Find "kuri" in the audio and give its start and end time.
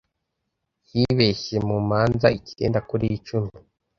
2.89-3.05